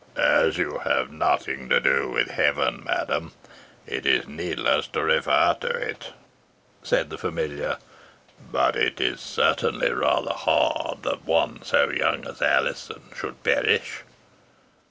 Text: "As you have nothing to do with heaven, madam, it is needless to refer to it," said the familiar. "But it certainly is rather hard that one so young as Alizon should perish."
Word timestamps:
"As 0.17 0.57
you 0.57 0.79
have 0.79 1.11
nothing 1.11 1.69
to 1.69 1.79
do 1.79 2.09
with 2.09 2.31
heaven, 2.31 2.83
madam, 2.83 3.33
it 3.85 4.03
is 4.03 4.27
needless 4.27 4.87
to 4.87 5.03
refer 5.03 5.53
to 5.61 5.67
it," 5.67 6.13
said 6.81 7.11
the 7.11 7.19
familiar. 7.19 7.77
"But 8.51 8.75
it 8.75 8.99
certainly 9.19 9.85
is 9.89 9.93
rather 9.93 10.33
hard 10.33 11.03
that 11.03 11.23
one 11.27 11.61
so 11.61 11.91
young 11.91 12.25
as 12.25 12.41
Alizon 12.41 13.11
should 13.15 13.43
perish." 13.43 14.01